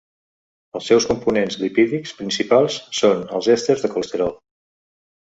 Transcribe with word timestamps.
Els 0.77 0.85
seus 0.91 1.05
components 1.09 1.57
lipídics 1.63 2.13
principals 2.21 2.79
són 3.01 3.21
els 3.41 3.51
èsters 3.57 3.85
de 3.85 3.93
colesterol. 3.93 4.35